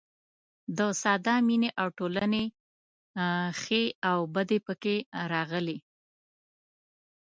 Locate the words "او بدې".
4.09-4.59